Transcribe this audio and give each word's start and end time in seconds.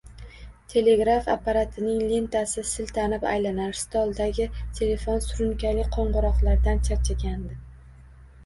Telegraf 0.73 1.27
apparatining 1.33 1.99
lentasi 2.11 2.63
siltanib 2.69 3.27
aylanar, 3.33 3.77
stoldagi 3.81 4.49
telefon 4.81 5.23
surunkali 5.27 5.87
qo`ng`iroqlardan 5.99 6.83
charchagandi 6.89 7.55